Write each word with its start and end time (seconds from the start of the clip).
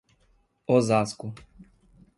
Osasco 0.67 1.29